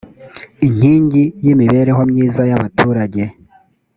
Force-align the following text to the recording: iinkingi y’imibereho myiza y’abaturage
iinkingi 0.65 1.23
y’imibereho 1.43 2.01
myiza 2.11 2.41
y’abaturage 2.49 3.21